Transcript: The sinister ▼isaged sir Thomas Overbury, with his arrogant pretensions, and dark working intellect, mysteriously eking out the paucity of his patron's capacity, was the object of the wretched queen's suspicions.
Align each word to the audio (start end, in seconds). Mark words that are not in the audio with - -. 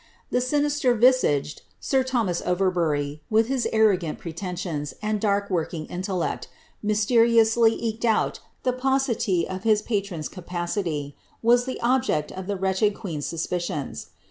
The 0.31 0.41
sinister 0.41 0.95
▼isaged 0.97 1.59
sir 1.79 2.01
Thomas 2.03 2.41
Overbury, 2.43 3.21
with 3.29 3.49
his 3.49 3.67
arrogant 3.71 4.17
pretensions, 4.17 4.95
and 4.99 5.21
dark 5.21 5.51
working 5.51 5.85
intellect, 5.85 6.47
mysteriously 6.81 7.75
eking 7.79 8.09
out 8.09 8.39
the 8.63 8.73
paucity 8.73 9.47
of 9.47 9.61
his 9.61 9.83
patron's 9.83 10.27
capacity, 10.27 11.15
was 11.43 11.65
the 11.65 11.79
object 11.81 12.31
of 12.31 12.47
the 12.47 12.57
wretched 12.57 12.95
queen's 12.95 13.27
suspicions. 13.27 14.07